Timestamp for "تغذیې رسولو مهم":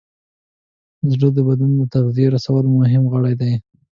1.93-3.03